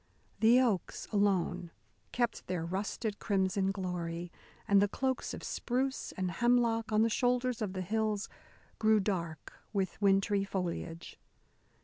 The 0.39 0.59
oaks 0.59 1.07
alone 1.11 1.69
kept 2.11 2.47
their 2.47 2.65
rusted 2.65 3.19
crimson 3.19 3.71
glory, 3.71 4.31
and 4.67 4.81
the 4.81 4.87
cloaks 4.87 5.31
of 5.31 5.43
spruce 5.43 6.11
and 6.13 6.31
hemlock 6.31 6.91
on 6.91 7.03
the 7.03 7.07
shoulders 7.09 7.61
of 7.61 7.73
the 7.73 7.83
hills 7.83 8.27
grew 8.79 8.99
dark 8.99 9.53
with 9.73 10.01
wintry 10.01 10.43
foliage. 10.43 11.19